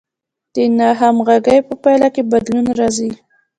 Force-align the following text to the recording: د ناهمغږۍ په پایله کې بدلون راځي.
د 0.53 0.55
ناهمغږۍ 0.79 1.59
په 1.67 1.73
پایله 1.81 2.07
کې 2.15 2.21
بدلون 2.31 2.65
راځي. 2.79 3.11